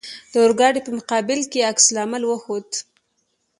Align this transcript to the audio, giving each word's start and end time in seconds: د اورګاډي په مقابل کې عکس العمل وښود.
د 0.31 0.33
اورګاډي 0.43 0.81
په 0.83 0.91
مقابل 0.99 1.39
کې 1.51 1.67
عکس 1.69 1.85
العمل 1.91 2.23
وښود. 2.25 2.69